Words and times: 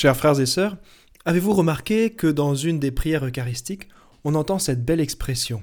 Chers 0.00 0.16
frères 0.16 0.40
et 0.40 0.46
sœurs, 0.46 0.78
avez-vous 1.26 1.52
remarqué 1.52 2.08
que 2.08 2.26
dans 2.26 2.54
une 2.54 2.80
des 2.80 2.90
prières 2.90 3.26
eucharistiques, 3.26 3.86
on 4.24 4.34
entend 4.34 4.58
cette 4.58 4.82
belle 4.82 4.98
expression 4.98 5.62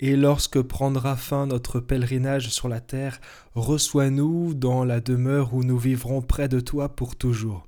Et 0.00 0.16
lorsque 0.16 0.60
prendra 0.60 1.16
fin 1.16 1.46
notre 1.46 1.80
pèlerinage 1.80 2.50
sur 2.50 2.68
la 2.68 2.82
terre, 2.82 3.22
reçois-nous 3.54 4.52
dans 4.52 4.84
la 4.84 5.00
demeure 5.00 5.54
où 5.54 5.64
nous 5.64 5.78
vivrons 5.78 6.20
près 6.20 6.46
de 6.46 6.60
toi 6.60 6.90
pour 6.90 7.16
toujours. 7.16 7.66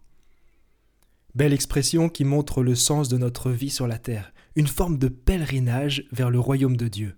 Belle 1.34 1.54
expression 1.54 2.10
qui 2.10 2.24
montre 2.24 2.62
le 2.62 2.74
sens 2.74 3.08
de 3.08 3.16
notre 3.16 3.50
vie 3.50 3.70
sur 3.70 3.86
la 3.86 3.96
terre, 3.96 4.34
une 4.56 4.66
forme 4.66 4.98
de 4.98 5.08
pèlerinage 5.08 6.04
vers 6.12 6.28
le 6.28 6.40
royaume 6.40 6.76
de 6.76 6.88
Dieu. 6.88 7.16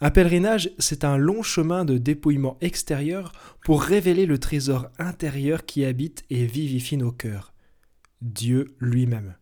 Un 0.00 0.10
pèlerinage, 0.10 0.70
c'est 0.78 1.04
un 1.04 1.16
long 1.16 1.42
chemin 1.42 1.84
de 1.84 1.98
dépouillement 1.98 2.56
extérieur 2.60 3.32
pour 3.64 3.82
révéler 3.82 4.26
le 4.26 4.38
trésor 4.38 4.88
intérieur 4.98 5.66
qui 5.66 5.84
habite 5.84 6.24
et 6.30 6.46
vivifie 6.46 6.96
nos 6.96 7.10
cœurs, 7.10 7.52
Dieu 8.22 8.76
lui-même. 8.78 9.34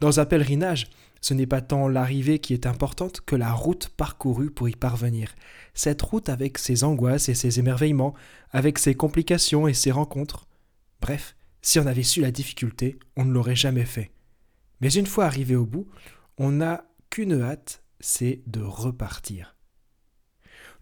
Dans 0.00 0.18
un 0.18 0.24
pèlerinage, 0.24 0.86
ce 1.20 1.34
n'est 1.34 1.46
pas 1.46 1.60
tant 1.60 1.88
l'arrivée 1.88 2.38
qui 2.38 2.54
est 2.54 2.66
importante 2.66 3.20
que 3.20 3.36
la 3.36 3.52
route 3.52 3.88
parcourue 3.88 4.50
pour 4.50 4.68
y 4.68 4.76
parvenir. 4.76 5.34
Cette 5.74 6.02
route 6.02 6.28
avec 6.28 6.58
ses 6.58 6.84
angoisses 6.84 7.28
et 7.28 7.34
ses 7.34 7.58
émerveillements, 7.58 8.14
avec 8.50 8.78
ses 8.78 8.94
complications 8.94 9.68
et 9.68 9.74
ses 9.74 9.90
rencontres. 9.90 10.46
Bref, 11.00 11.36
si 11.60 11.78
on 11.78 11.86
avait 11.86 12.02
su 12.02 12.20
la 12.20 12.30
difficulté, 12.30 12.98
on 13.16 13.24
ne 13.24 13.32
l'aurait 13.32 13.56
jamais 13.56 13.84
fait. 13.84 14.10
Mais 14.80 14.92
une 14.92 15.06
fois 15.06 15.24
arrivé 15.26 15.56
au 15.56 15.64
bout, 15.64 15.86
on 16.38 16.50
n'a 16.50 16.84
qu'une 17.10 17.40
hâte, 17.40 17.83
c'est 18.04 18.42
de 18.46 18.60
repartir. 18.60 19.56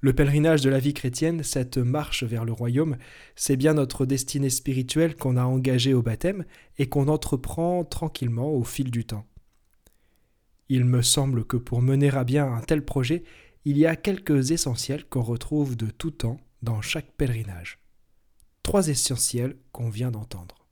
Le 0.00 0.12
pèlerinage 0.12 0.60
de 0.60 0.70
la 0.70 0.80
vie 0.80 0.92
chrétienne, 0.92 1.44
cette 1.44 1.78
marche 1.78 2.24
vers 2.24 2.44
le 2.44 2.52
royaume, 2.52 2.96
c'est 3.36 3.56
bien 3.56 3.74
notre 3.74 4.04
destinée 4.06 4.50
spirituelle 4.50 5.14
qu'on 5.14 5.36
a 5.36 5.44
engagée 5.44 5.94
au 5.94 6.02
baptême 6.02 6.44
et 6.78 6.88
qu'on 6.88 7.06
entreprend 7.06 7.84
tranquillement 7.84 8.50
au 8.50 8.64
fil 8.64 8.90
du 8.90 9.04
temps. 9.04 9.24
Il 10.68 10.84
me 10.84 11.00
semble 11.00 11.44
que 11.44 11.56
pour 11.56 11.80
mener 11.80 12.10
à 12.10 12.24
bien 12.24 12.52
un 12.52 12.60
tel 12.60 12.84
projet, 12.84 13.22
il 13.64 13.78
y 13.78 13.86
a 13.86 13.94
quelques 13.94 14.50
essentiels 14.50 15.04
qu'on 15.04 15.22
retrouve 15.22 15.76
de 15.76 15.86
tout 15.86 16.10
temps 16.10 16.40
dans 16.62 16.82
chaque 16.82 17.12
pèlerinage. 17.12 17.78
Trois 18.64 18.88
essentiels 18.88 19.56
qu'on 19.70 19.90
vient 19.90 20.10
d'entendre. 20.10 20.66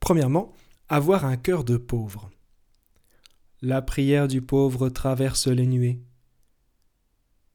Premièrement, 0.00 0.52
avoir 0.90 1.24
un 1.24 1.38
cœur 1.38 1.64
de 1.64 1.78
pauvre. 1.78 2.30
La 3.66 3.80
prière 3.80 4.28
du 4.28 4.42
pauvre 4.42 4.90
traverse 4.90 5.46
les 5.46 5.66
nuées. 5.66 6.02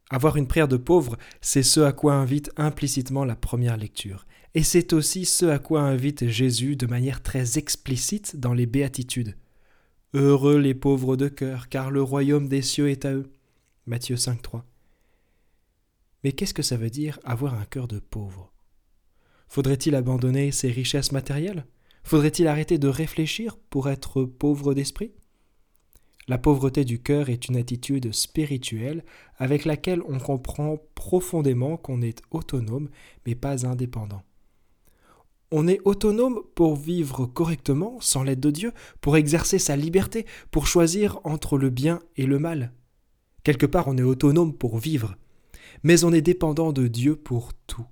Avoir 0.09 0.37
une 0.37 0.47
prière 0.47 0.67
de 0.67 0.75
pauvre, 0.75 1.19
c'est 1.39 1.61
ce 1.61 1.81
à 1.81 1.91
quoi 1.91 2.15
invite 2.15 2.49
implicitement 2.57 3.25
la 3.25 3.35
première 3.35 3.77
lecture. 3.77 4.25
Et 4.55 4.63
c'est 4.63 4.93
aussi 4.93 5.25
ce 5.25 5.45
à 5.45 5.59
quoi 5.59 5.81
invite 5.81 6.27
Jésus 6.27 6.75
de 6.75 6.87
manière 6.87 7.21
très 7.21 7.59
explicite 7.59 8.37
dans 8.37 8.55
les 8.55 8.65
béatitudes. 8.65 9.37
Heureux 10.15 10.57
les 10.57 10.73
pauvres 10.73 11.15
de 11.15 11.27
cœur, 11.27 11.69
car 11.69 11.91
le 11.91 12.01
royaume 12.01 12.47
des 12.47 12.63
cieux 12.63 12.89
est 12.89 13.05
à 13.05 13.13
eux. 13.13 13.31
Matthieu 13.85 14.15
5.3. 14.15 14.63
Mais 16.23 16.31
qu'est-ce 16.31 16.55
que 16.55 16.63
ça 16.63 16.75
veut 16.75 16.89
dire 16.89 17.19
avoir 17.23 17.53
un 17.53 17.65
cœur 17.65 17.87
de 17.87 17.99
pauvre? 17.99 18.51
Faudrait-il 19.47 19.93
abandonner 19.93 20.51
ses 20.51 20.71
richesses 20.71 21.11
matérielles? 21.11 21.67
Faudrait-il 22.03 22.47
arrêter 22.47 22.79
de 22.79 22.87
réfléchir 22.87 23.57
pour 23.69 23.91
être 23.91 24.23
pauvre 24.23 24.73
d'esprit? 24.73 25.13
La 26.29 26.37
pauvreté 26.37 26.85
du 26.85 27.01
cœur 27.01 27.29
est 27.29 27.47
une 27.47 27.57
attitude 27.57 28.13
spirituelle 28.13 29.03
avec 29.37 29.65
laquelle 29.65 30.03
on 30.07 30.19
comprend 30.19 30.77
profondément 30.93 31.75
qu'on 31.75 32.03
est 32.03 32.21
autonome 32.29 32.89
mais 33.25 33.33
pas 33.33 33.65
indépendant. 33.65 34.21
On 35.51 35.67
est 35.67 35.79
autonome 35.85 36.41
pour 36.53 36.75
vivre 36.75 37.25
correctement 37.25 37.97
sans 37.99 38.21
l'aide 38.21 38.39
de 38.39 38.51
Dieu, 38.51 38.73
pour 39.01 39.17
exercer 39.17 39.57
sa 39.57 39.75
liberté, 39.75 40.27
pour 40.51 40.67
choisir 40.67 41.19
entre 41.23 41.57
le 41.57 41.71
bien 41.71 41.99
et 42.15 42.27
le 42.27 42.37
mal. 42.37 42.73
Quelque 43.43 43.65
part 43.65 43.87
on 43.87 43.97
est 43.97 44.03
autonome 44.03 44.53
pour 44.53 44.77
vivre, 44.77 45.15
mais 45.81 46.03
on 46.03 46.13
est 46.13 46.21
dépendant 46.21 46.71
de 46.71 46.85
Dieu 46.85 47.15
pour 47.15 47.55
tout. 47.65 47.87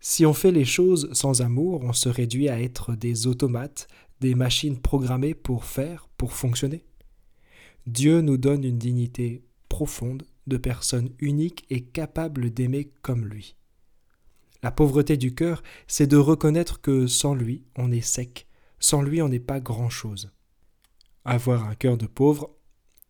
Si 0.00 0.26
on 0.26 0.34
fait 0.34 0.50
les 0.50 0.64
choses 0.64 1.10
sans 1.12 1.42
amour, 1.42 1.82
on 1.84 1.92
se 1.92 2.08
réduit 2.08 2.48
à 2.48 2.60
être 2.60 2.96
des 2.96 3.28
automates, 3.28 3.86
des 4.18 4.34
machines 4.34 4.80
programmées 4.80 5.34
pour 5.34 5.64
faire, 5.64 6.08
pour 6.16 6.32
fonctionner. 6.32 6.87
Dieu 7.88 8.20
nous 8.20 8.36
donne 8.36 8.64
une 8.64 8.76
dignité 8.76 9.42
profonde 9.70 10.24
de 10.46 10.58
personnes 10.58 11.08
uniques 11.20 11.64
et 11.70 11.84
capables 11.84 12.50
d'aimer 12.50 12.90
comme 13.00 13.24
lui. 13.24 13.56
La 14.62 14.70
pauvreté 14.70 15.16
du 15.16 15.34
cœur, 15.34 15.62
c'est 15.86 16.06
de 16.06 16.18
reconnaître 16.18 16.82
que 16.82 17.06
sans 17.06 17.34
lui, 17.34 17.64
on 17.76 17.90
est 17.90 18.02
sec, 18.02 18.46
sans 18.78 19.00
lui, 19.00 19.22
on 19.22 19.30
n'est 19.30 19.40
pas 19.40 19.58
grand-chose. 19.58 20.30
Avoir 21.24 21.66
un 21.66 21.74
cœur 21.74 21.96
de 21.96 22.06
pauvre. 22.06 22.50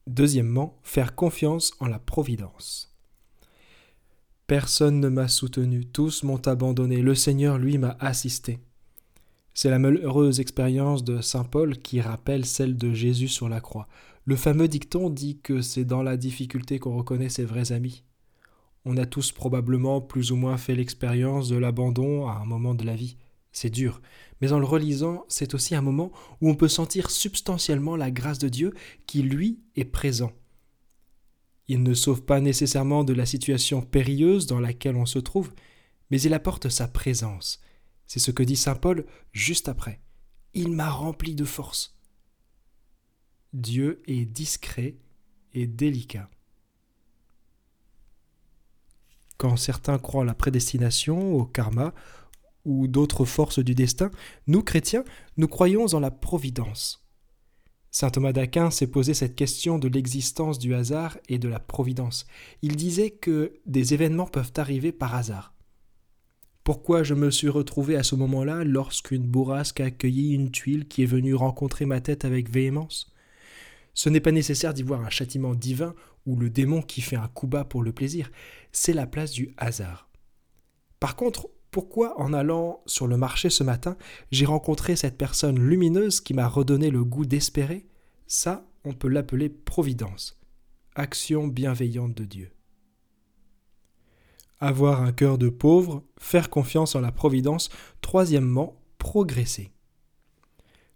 Deuxièmement, 0.07 0.79
faire 0.85 1.17
confiance 1.17 1.73
en 1.81 1.89
la 1.89 1.99
providence. 1.99 2.97
Personne 4.47 5.01
ne 5.01 5.09
m'a 5.09 5.27
soutenu, 5.27 5.87
tous 5.87 6.23
m'ont 6.23 6.47
abandonné, 6.47 7.03
le 7.03 7.17
Seigneur, 7.17 7.59
lui, 7.59 7.79
m'a 7.79 7.97
assisté. 7.99 8.61
C'est 9.55 9.71
la 9.71 9.81
malheureuse 9.81 10.39
expérience 10.39 11.03
de 11.03 11.21
Saint 11.21 11.43
Paul 11.43 11.79
qui 11.79 12.01
rappelle 12.01 12.47
celle 12.47 12.77
de 12.77 12.95
Jésus 12.95 13.27
sur 13.27 13.49
la 13.49 13.61
croix. 13.61 13.89
Le 14.29 14.37
fameux 14.37 14.69
dicton 14.69 15.09
dit 15.09 15.41
que 15.41 15.63
c'est 15.63 15.87
dans 15.87 16.03
la 16.03 16.19
difficulté 16.19 16.79
qu'on 16.79 16.99
reconnaît 16.99 17.31
ses 17.31 17.47
vrais 17.47 17.73
amis. 17.73 18.05
On 18.85 18.99
a 18.99 19.07
tous 19.07 19.33
probablement 19.33 20.03
plus 20.03 20.33
ou 20.33 20.37
moins 20.37 20.59
fait 20.59 20.75
l'expérience 20.75 21.49
de 21.49 21.57
l'abandon 21.57 22.29
à 22.29 22.33
un 22.33 22.45
moment 22.45 22.75
de 22.75 22.85
la 22.85 22.95
vie. 22.95 23.17
C'est 23.53 23.71
dur, 23.71 24.03
mais 24.43 24.53
en 24.53 24.59
le 24.59 24.67
relisant, 24.67 25.25
c'est 25.29 25.55
aussi 25.55 25.75
un 25.75 25.81
moment 25.81 26.13
où 26.43 26.51
on 26.51 26.57
peut 26.57 26.69
sentir 26.69 27.11
substantiellement 27.11 27.97
la 27.97 28.11
grâce 28.11 28.39
de 28.39 28.51
Dieu 28.51 28.75
qui, 29.07 29.23
lui, 29.23 29.61
est 29.77 29.87
présent. 29.87 30.33
Il 31.67 31.83
ne 31.83 31.95
sauve 31.95 32.21
pas 32.21 32.43
nécessairement 32.43 33.05
de 33.05 33.15
la 33.15 33.25
situation 33.25 33.81
périlleuse 33.81 34.47
dans 34.47 34.61
laquelle 34.61 34.97
on 34.97 35.07
se 35.07 35.21
trouve, 35.21 35.55
mais 36.11 36.21
il 36.21 36.35
apporte 36.35 36.69
sa 36.69 36.87
présence, 36.87 37.63
c'est 38.07 38.21
ce 38.21 38.31
que 38.31 38.43
dit 38.43 38.57
Saint 38.57 38.75
Paul 38.75 39.07
juste 39.33 39.71
après. 39.71 40.03
Il 40.53 40.73
m'a 40.73 40.91
rempli 40.91 41.35
de 41.35 41.47
force. 41.47 41.98
Dieu 43.55 44.03
est 44.07 44.27
discret 44.27 44.97
et 45.55 45.67
délicat. 45.67 46.29
Quand 49.39 49.57
certains 49.57 49.99
croient 49.99 50.23
à 50.23 50.27
la 50.27 50.35
prédestination, 50.35 51.35
au 51.35 51.45
karma 51.45 51.95
ou 52.65 52.89
d'autres 52.89 53.25
forces 53.25 53.61
du 53.61 53.75
destin, 53.75 54.11
nous 54.47 54.63
chrétiens, 54.63 55.05
nous 55.37 55.49
croyons 55.49 55.87
en 55.95 56.01
la 56.01 56.11
providence. 56.11 57.07
Saint 57.91 58.11
Thomas 58.11 58.33
d'Aquin 58.33 58.71
s'est 58.71 58.91
posé 58.91 59.15
cette 59.15 59.35
question 59.35 59.79
de 59.79 59.89
l'existence 59.89 60.59
du 60.59 60.75
hasard 60.75 61.17
et 61.29 61.39
de 61.39 61.49
la 61.49 61.59
providence. 61.59 62.27
Il 62.61 62.77
disait 62.77 63.11
que 63.11 63.55
des 63.65 63.95
événements 63.95 64.27
peuvent 64.27 64.53
arriver 64.57 64.93
par 64.93 65.15
hasard. 65.15 65.55
Pourquoi 66.65 67.03
je 67.03 67.15
me 67.15 67.31
suis 67.31 67.49
retrouvé 67.49 67.97
à 67.97 68.03
ce 68.03 68.15
moment-là 68.15 68.63
lorsqu'une 68.63 69.27
bourrasque 69.27 69.81
a 69.81 69.87
accueilli 69.87 70.35
une 70.35 70.51
tuile 70.51 70.87
qui 70.87 71.03
est 71.03 71.07
venue 71.07 71.35
rencontrer 71.35 71.87
ma 71.87 72.03
tête 72.03 72.27
avec 72.27 72.51
véhémence? 72.51 73.11
Ce 73.95 74.09
n'est 74.09 74.21
pas 74.21 74.33
nécessaire 74.33 74.75
d'y 74.75 74.83
voir 74.83 75.03
un 75.03 75.11
châtiment 75.11 75.55
divin 75.55 75.95
ou 76.27 76.37
le 76.37 76.51
démon 76.51 76.83
qui 76.83 77.01
fait 77.01 77.17
un 77.17 77.29
coup 77.29 77.47
bas 77.47 77.65
pour 77.65 77.83
le 77.83 77.93
plaisir, 77.93 78.31
c'est 78.73 78.93
la 78.93 79.07
place 79.07 79.33
du 79.33 79.55
hasard. 79.57 80.09
Par 81.01 81.17
contre, 81.17 81.49
pourquoi 81.71 82.19
en 82.21 82.33
allant 82.33 82.83
sur 82.87 83.07
le 83.07 83.17
marché 83.17 83.51
ce 83.51 83.63
matin, 83.63 83.97
j'ai 84.31 84.47
rencontré 84.47 84.97
cette 84.97 85.19
personne 85.19 85.59
lumineuse 85.59 86.21
qui 86.21 86.35
m'a 86.35 86.49
redonné 86.49 86.91
le 86.91 87.05
goût 87.05 87.27
d'espérer? 87.27 87.87
Ça, 88.27 88.67
on 88.85 88.93
peut 88.93 89.09
l'appeler 89.09 89.49
providence, 89.49 90.41
action 90.95 91.47
bienveillante 91.47 92.15
de 92.15 92.25
Dieu. 92.25 92.53
Avoir 94.61 95.03
un 95.03 95.13
cœur 95.13 95.39
de 95.39 95.49
pauvre, 95.49 96.03
faire 96.19 96.51
confiance 96.51 96.97
en 96.97 97.01
la 97.01 97.13
Providence, 97.13 97.69
troisièmement, 98.01 98.81
progresser. 98.99 99.73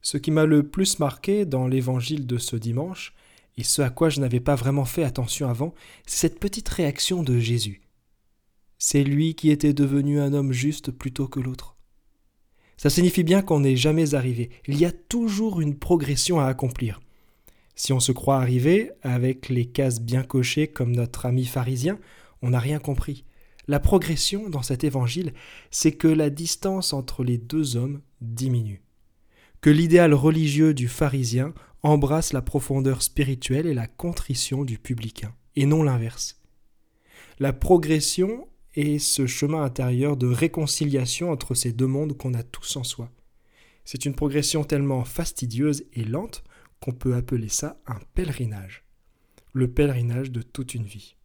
Ce 0.02 0.19
qui 0.19 0.31
m'a 0.31 0.44
le 0.44 0.62
plus 0.62 0.99
marqué 0.99 1.46
dans 1.46 1.66
l'évangile 1.66 2.26
de 2.26 2.38
ce 2.38 2.56
dimanche, 2.56 3.14
et 3.56 3.62
ce 3.62 3.82
à 3.82 3.90
quoi 3.90 4.08
je 4.08 4.20
n'avais 4.20 4.40
pas 4.40 4.54
vraiment 4.54 4.84
fait 4.84 5.04
attention 5.04 5.49
avant, 5.49 5.75
c'est 6.06 6.28
cette 6.28 6.40
petite 6.40 6.69
réaction 6.69 7.22
de 7.22 7.38
Jésus. 7.38 7.82
C'est 8.78 9.04
lui 9.04 9.34
qui 9.34 9.50
était 9.50 9.75
devenu 9.75 10.20
un 10.20 10.32
homme 10.32 10.52
juste 10.52 10.90
plutôt 10.90 11.28
que 11.28 11.40
l'autre. 11.40 11.76
Ça 12.76 12.90
signifie 12.90 13.22
bien 13.22 13.43
qu'on 13.43 13.60
n'est 13.60 13.76
jamais 13.76 14.14
arrivé, 14.14 14.50
il 14.66 14.78
y 14.78 14.84
a 14.84 14.93
toujours 14.93 15.60
une 15.60 15.78
progression 15.78 16.40
à 16.40 16.46
accomplir. 16.46 17.00
Si 17.76 17.93
on 17.93 18.00
se 18.00 18.12
croit 18.12 18.37
arrivé, 18.37 18.90
avec 19.02 19.48
les 19.48 19.66
cases 19.66 20.00
bien 20.00 20.25
cochées 20.25 20.66
comme 20.66 20.94
notre 20.94 21.26
ami 21.26 21.44
pharisien, 21.44 21.98
on 22.43 22.50
n'a 22.50 22.58
rien 22.58 22.78
compris. 22.78 23.25
La 23.69 23.78
progression 23.78 24.50
dans 24.50 24.62
cet 24.62 24.82
évangile, 24.82 25.32
c'est 25.70 25.93
que 25.93 26.08
la 26.08 26.31
distance 26.31 26.93
entre 26.93 27.22
les 27.22 27.38
deux 27.38 27.76
hommes 27.76 28.00
diminue, 28.20 28.82
que 29.62 29.70
l'idéal 29.70 30.12
religieux 30.12 30.74
du 30.74 30.88
pharisien 30.88 31.54
embrasse 31.82 32.32
la 32.32 32.42
profondeur 32.42 33.00
spirituelle 33.00 33.66
et 33.66 33.74
la 33.74 33.86
contrition 33.86 34.64
du 34.64 34.76
publicain, 34.76 35.34
et 35.54 35.66
non 35.66 35.84
l'inverse. 35.84 36.42
La 37.38 37.52
progression 37.52 38.48
est 38.74 38.98
ce 38.98 39.26
chemin 39.26 39.62
intérieur 39.62 40.16
de 40.16 40.26
réconciliation 40.26 41.30
entre 41.30 41.54
ces 41.54 41.72
deux 41.72 41.86
mondes 41.86 42.16
qu'on 42.16 42.34
a 42.34 42.42
tous 42.42 42.76
en 42.76 42.82
soi. 42.82 43.10
C'est 43.84 44.04
une 44.04 44.14
progression 44.14 44.64
tellement 44.64 45.04
fastidieuse 45.04 45.84
et 45.92 46.04
lente 46.04 46.42
qu'on 46.80 46.92
peut 46.92 47.14
appeler 47.14 47.48
ça 47.48 47.80
un 47.86 47.98
pèlerinage. 48.14 48.84
Le 49.52 49.70
pèlerinage 49.70 50.32
de 50.32 50.42
toute 50.42 50.74
une 50.74 50.86
vie. 50.86 51.16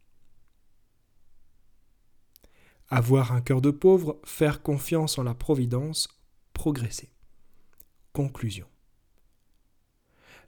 Avoir 2.88 3.32
un 3.32 3.40
cœur 3.40 3.60
de 3.60 3.70
pauvre, 3.70 4.20
faire 4.24 4.62
confiance 4.62 5.18
en 5.18 5.24
la 5.24 5.34
Providence, 5.34 6.08
progresser. 6.52 7.10
Conclusion. 8.12 8.66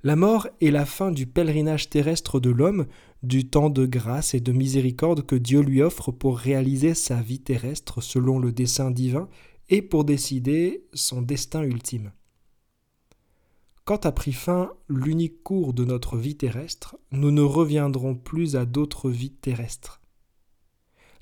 La 0.03 0.17
mort 0.17 0.49
est 0.63 0.71
la 0.71 0.87
fin 0.87 1.13
du 1.13 1.27
pèlerinage 1.27 1.91
terrestre 1.91 2.41
de 2.41 2.49
l'homme, 2.49 2.87
du 3.23 3.49
temps 3.49 3.69
de 3.69 3.85
grâce 3.85 4.33
et 4.33 4.41
de 4.41 4.51
miséricorde 4.51 5.27
que 5.27 5.37
Dieu 5.37 5.61
lui 5.61 5.83
offre 5.83 6.11
pour 6.11 6.39
réaliser 6.39 6.95
sa 6.95 7.21
vie 7.21 7.41
terrestre 7.41 8.01
selon 8.01 8.39
le 8.39 8.51
dessein 8.51 8.91
divin 8.91 9.29
et 9.69 9.83
pour 9.83 10.05
décider 10.05 10.87
son 10.95 11.21
destin 11.21 11.63
ultime. 11.63 12.13
Quand 13.85 14.07
a 14.07 14.13
pris 14.13 14.33
fin 14.33 14.73
l'unique 14.89 15.43
cours 15.43 15.75
de 15.75 15.85
notre 15.85 16.17
vie 16.17 16.37
terrestre, 16.37 16.97
nous 17.13 17.31
ne 17.31 17.43
reviendrons 17.43 18.15
plus 18.15 18.57
à 18.57 18.65
d'autres 18.65 19.11
vies 19.11 19.33
terrestres. 19.33 20.01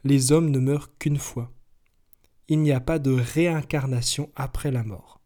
Les 0.05 0.31
hommes 0.31 0.51
ne 0.51 0.59
meurent 0.59 0.97
qu'une 0.99 1.19
fois. 1.19 1.51
Il 2.47 2.61
n'y 2.61 2.73
a 2.73 2.81
pas 2.81 2.99
de 2.99 3.11
réincarnation 3.11 4.31
après 4.37 4.71
la 4.71 4.85
mort. 4.85 5.18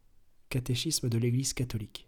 Catéchisme 0.52 1.08
de 1.08 1.16
l'Église 1.16 1.54
catholique. 1.54 2.06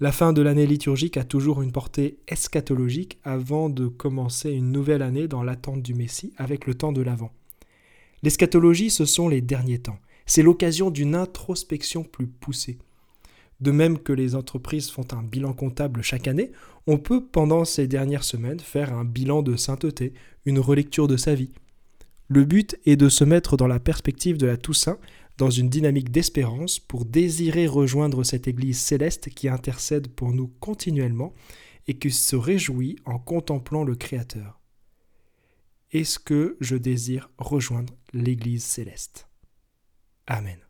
La 0.00 0.10
fin 0.10 0.32
de 0.32 0.42
l'année 0.42 0.66
liturgique 0.66 1.16
a 1.16 1.22
toujours 1.22 1.62
une 1.62 1.70
portée 1.70 2.18
eschatologique 2.26 3.20
avant 3.22 3.70
de 3.70 3.86
commencer 3.86 4.50
une 4.50 4.72
nouvelle 4.72 5.02
année 5.02 5.28
dans 5.28 5.44
l'attente 5.44 5.82
du 5.82 5.94
Messie 5.94 6.32
avec 6.36 6.66
le 6.66 6.74
temps 6.74 6.90
de 6.90 7.00
l'Avent. 7.00 7.30
L'eschatologie, 8.24 8.90
ce 8.90 9.04
sont 9.04 9.28
les 9.28 9.40
derniers 9.40 9.78
temps. 9.78 10.00
C'est 10.26 10.42
l'occasion 10.42 10.90
d'une 10.90 11.14
introspection 11.14 12.02
plus 12.02 12.26
poussée. 12.26 12.78
De 13.60 13.70
même 13.70 14.00
que 14.00 14.12
les 14.12 14.34
entreprises 14.34 14.90
font 14.90 15.06
un 15.12 15.22
bilan 15.22 15.52
comptable 15.52 16.02
chaque 16.02 16.26
année, 16.26 16.50
on 16.88 16.98
peut 16.98 17.24
pendant 17.24 17.64
ces 17.64 17.86
dernières 17.86 18.24
semaines 18.24 18.58
faire 18.58 18.92
un 18.92 19.04
bilan 19.04 19.42
de 19.42 19.54
sainteté, 19.54 20.12
une 20.44 20.58
relecture 20.58 21.06
de 21.06 21.16
sa 21.16 21.36
vie. 21.36 21.52
Le 22.28 22.44
but 22.44 22.76
est 22.86 22.96
de 22.96 23.08
se 23.08 23.22
mettre 23.22 23.56
dans 23.56 23.66
la 23.66 23.78
perspective 23.78 24.38
de 24.38 24.46
la 24.46 24.56
Toussaint 24.56 24.98
dans 25.36 25.50
une 25.50 25.68
dynamique 25.68 26.10
d'espérance 26.10 26.78
pour 26.78 27.04
désirer 27.04 27.66
rejoindre 27.66 28.24
cette 28.24 28.48
Église 28.48 28.78
céleste 28.78 29.30
qui 29.30 29.48
intercède 29.48 30.08
pour 30.08 30.32
nous 30.32 30.48
continuellement 30.60 31.32
et 31.86 31.98
qui 31.98 32.10
se 32.10 32.36
réjouit 32.36 32.96
en 33.04 33.18
contemplant 33.18 33.84
le 33.84 33.94
Créateur. 33.94 34.60
Est-ce 35.92 36.18
que 36.18 36.56
je 36.60 36.76
désire 36.76 37.30
rejoindre 37.38 37.94
l'Église 38.12 38.64
céleste? 38.64 39.28
Amen. 40.26 40.63